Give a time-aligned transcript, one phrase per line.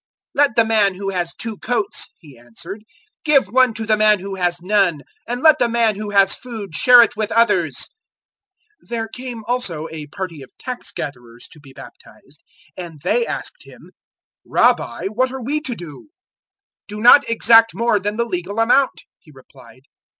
[0.35, 2.81] 003:011 "Let the man who has two coats," he answered,
[3.23, 6.73] "give one to the man who has none; and let the man who has food
[6.73, 7.87] share it with others."
[8.85, 12.41] 003:012 There came also a party of tax gatherers to be baptized,
[12.75, 13.91] and they asked him,
[14.43, 16.05] "Rabbi, what are we to do?"
[16.87, 19.81] 003:013 "Do not exact more than the legal amount," he replied.